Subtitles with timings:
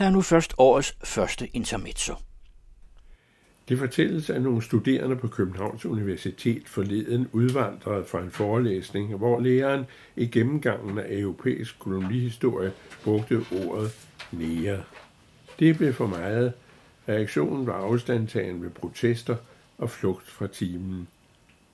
[0.00, 2.14] Her er nu først årets første intermezzo.
[3.68, 9.84] Det fortælles af nogle studerende på Københavns Universitet forleden udvandret fra en forelæsning, hvor læreren
[10.16, 12.72] i gennemgangen af europæisk kolonihistorie
[13.04, 13.90] brugte ordet
[14.32, 14.82] nære.
[15.58, 16.52] Det blev for meget.
[17.08, 19.36] Reaktionen var afstandtagen ved protester
[19.78, 21.08] og flugt fra timen.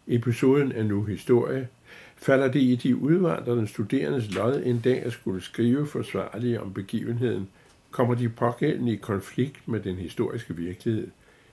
[0.07, 1.69] Episoden er nu historie.
[2.17, 7.49] Falder det i de udvandrende studerendes lod en dag at skulle skrive forsvarlige om begivenheden,
[7.97, 11.09] kommer de pågældende i konflikt med den historiske virkelighed.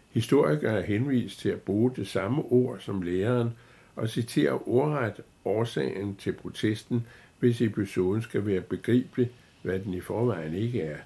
[0.09, 3.49] Historikere er henvist til at bruge det samme ord som læreren
[3.95, 7.05] og citere ordret årsagen til protesten,
[7.39, 10.97] hvis episoden skal være begribelig, hvad den i forvejen ikke er.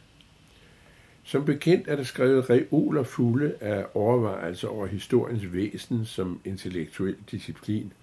[1.23, 7.93] Som bekendt er der skrevet reoler fulde af overvejelser over historiens væsen som intellektuel disciplin.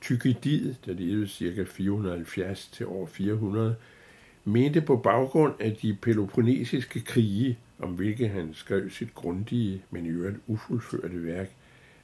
[0.00, 1.62] Tykidid, der levede ca.
[1.62, 3.76] 470 til år 400,
[4.44, 10.08] mente på baggrund af de peloponnesiske krige, om hvilke han skrev sit grundige, men i
[10.08, 11.50] øvrigt ufuldførte værk,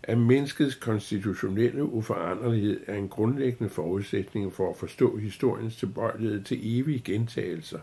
[0.02, 7.02] at menneskets konstitutionelle uforanderlighed er en grundlæggende forudsætning for at forstå historiens tilbøjelighed til evige
[7.04, 7.78] gentagelser.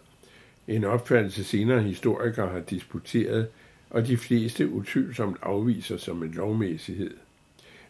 [0.68, 3.48] En opfattelse senere historikere har disputeret,
[3.90, 7.14] og de fleste utvivlsomt afviser som en lovmæssighed.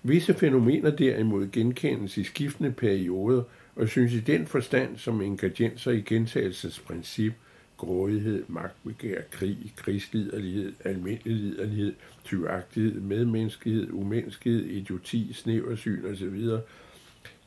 [0.03, 3.43] Visse fænomener derimod genkendes i skiftende perioder
[3.75, 7.33] og synes i den forstand som ingredienser i gentagelsesprincip,
[7.77, 16.49] grådighed, magtbegær, krig, krigsliderlighed, almindelig liderlighed, tyvagtighed, medmenneskelighed, umenneskelighed, idioti, snæversyn osv.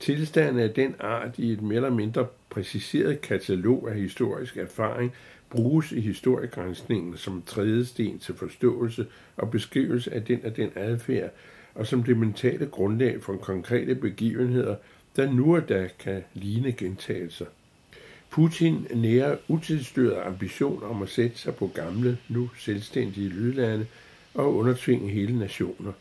[0.01, 5.13] Tilstanden af den art i et mere eller mindre præciseret katalog af historisk erfaring
[5.51, 11.31] bruges i historiegrænsningen som tredje sten til forståelse og beskrivelse af den og den adfærd,
[11.75, 14.77] og som det mentale grundlag for konkrete begivenheder,
[15.17, 17.47] der nu og da kan ligne gentagelser.
[18.31, 23.87] Putin nærer utilstøret ambition om at sætte sig på gamle, nu selvstændige lydlande
[24.35, 25.93] og undertvinge hele nationer.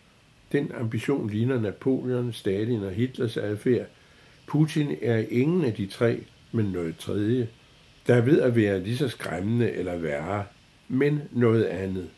[0.52, 3.86] Den ambition ligner Napoleon, Stalin og Hitlers adfærd.
[4.48, 7.47] Putin er ingen af de tre, men noget tredje,
[8.08, 10.45] der er ved at være lige så skræmmende eller værre,
[10.87, 12.09] men noget andet.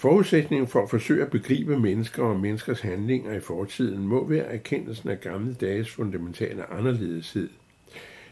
[0.00, 5.08] Forudsætningen for at forsøge at begribe mennesker og menneskers handlinger i fortiden må være erkendelsen
[5.08, 7.48] af gamle dages fundamentale anderledeshed.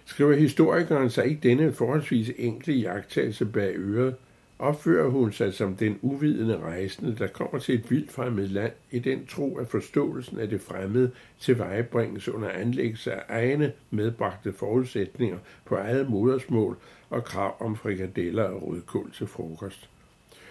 [0.04, 4.14] Skriver historikeren sig ikke denne forholdsvis enkle jagttagelse bag øret,
[4.58, 8.98] opfører hun sig som den uvidende rejsende, der kommer til et vildt fremmed land i
[8.98, 15.74] den tro, at forståelsen af det fremmede tilvejebringes under anlæggelse af egne medbragte forudsætninger på
[15.74, 16.76] eget modersmål
[17.10, 19.90] og krav om frikadeller og rødkål til frokost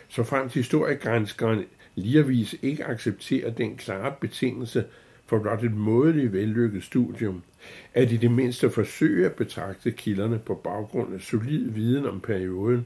[0.10, 4.86] så frem til historiegranskeren ligevis ikke accepterer den klare betingelse
[5.26, 7.44] for blot et mådeligt vellykket studium,
[7.94, 12.86] at i det mindste forsøge at betragte kilderne på baggrund af solid viden om perioden,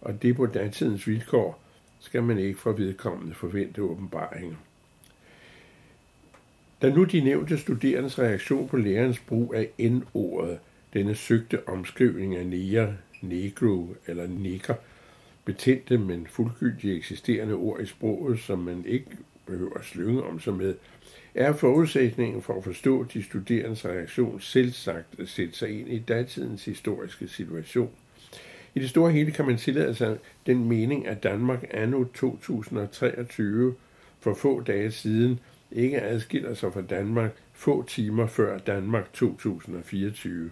[0.00, 1.62] og det på datidens vilkår,
[2.00, 4.56] skal man ikke fra vedkommende forvente åbenbaringer.
[6.82, 10.58] Da nu de nævnte studerendes reaktion på lærerens brug af N-ordet,
[10.92, 12.92] denne søgte omskrivning af neger,
[13.22, 14.74] negro eller nikker,
[15.48, 19.10] betændte, men fuldgyldige eksisterende ord i sproget, som man ikke
[19.46, 20.74] behøver at slynge om sig med,
[21.34, 26.64] er forudsætningen for at forstå de studerendes reaktion selvsagt at sætte sig ind i datidens
[26.64, 27.90] historiske situation.
[28.74, 33.74] I det store hele kan man tillade sig den mening, at Danmark anno 2023
[34.20, 35.40] for få dage siden
[35.72, 40.50] ikke adskiller sig fra Danmark få timer før Danmark 2024.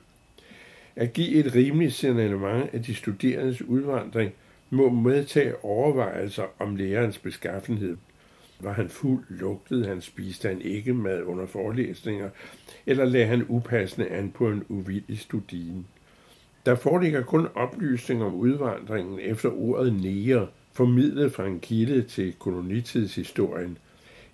[0.96, 4.32] At give et rimeligt signalement af de studerendes udvandring–
[4.70, 7.96] må medtage overvejelser om lærerens beskaffenhed.
[8.60, 12.30] Var han fuld, lugtede han, spiste han ikke mad under forelæsninger,
[12.86, 15.86] eller lagde han upassende an på en uvillig studien.
[16.66, 23.78] Der foreligger kun oplysning om udvandringen efter ordet nære, formidlet fra en kilde til kolonitidshistorien.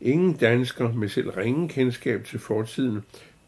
[0.00, 3.00] Ingen dansker med selv ringe kendskab til fortiden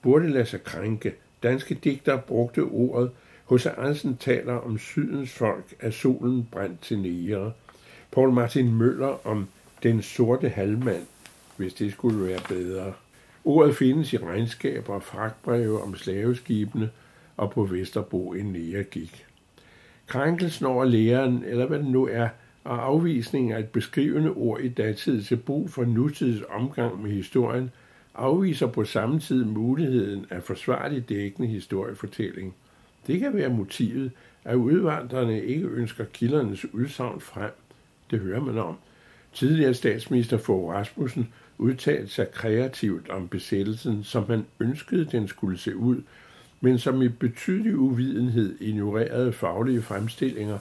[0.03, 1.15] burde lade sig krænke.
[1.43, 3.11] Danske digter brugte ordet
[3.51, 3.67] H.C.
[3.67, 7.53] Andersen taler om sydens folk, at solen brændt til nære.
[8.13, 9.49] Paul Martin Møller om
[9.83, 11.07] den sorte halvmand,
[11.57, 12.93] hvis det skulle være bedre.
[13.45, 16.91] Ordet findes i regnskaber og fragtbreve om slaveskibene
[17.37, 19.27] og på Vesterbro en nære gik.
[20.07, 22.29] Krænkelsen over læreren, eller hvad det nu er,
[22.65, 27.71] og afvisningen af et beskrivende ord i datid til brug for nutidens omgang med historien,
[28.15, 32.55] afviser på samme tid muligheden af forsvarlig dækkende historiefortælling–
[33.07, 34.11] det kan være motivet,
[34.45, 37.51] at udvandrerne ikke ønsker kildernes udsagn frem.
[38.11, 38.77] Det hører man om.
[39.33, 41.29] Tidligere statsminister Fogh Rasmussen
[41.59, 46.03] udtalte sig kreativt om besættelsen, som man ønskede, den skulle se ud,
[46.61, 50.59] men som i betydelig uvidenhed ignorerede faglige fremstillinger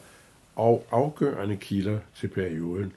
[0.56, 2.94] og afgørende kilder til perioden.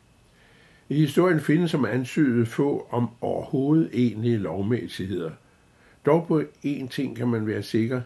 [0.88, 5.30] I historien findes som ansydet få om overhovedet egentlige lovmæssigheder.
[6.06, 8.00] Dog på én ting kan man være sikker.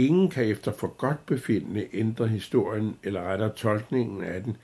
[0.00, 4.56] Ingen kan efter for godt befindende ændre historien eller rettere tolkningen af den,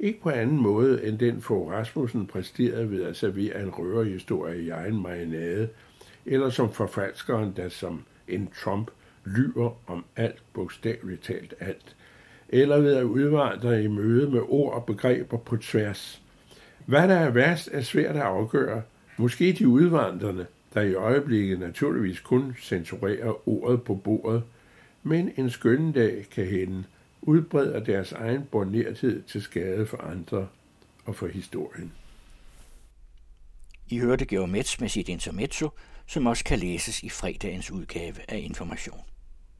[0.00, 4.68] ikke på anden måde end den for Rasmussen præsterede ved at servere en røverhistorie i
[4.68, 5.68] egen marinade,
[6.26, 8.90] eller som forfalskeren, der som en Trump
[9.24, 11.96] lyver om alt, bogstaveligt talt alt,
[12.48, 16.22] eller ved at udvandre i møde med ord og begreber på tværs.
[16.86, 18.82] Hvad der er værst, er svært at afgøre.
[19.16, 24.42] Måske de udvandrende, der i øjeblikket naturligvis kun censurerer ordet på bordet,
[25.02, 26.84] men en skøn dag kan hende
[27.22, 30.48] udbreder deres egen bornerthed til skade for andre
[31.04, 31.92] og for historien.
[33.88, 35.70] I hørte Georg Metz med sit intermezzo,
[36.06, 39.00] som også kan læses i fredagens udgave af Information.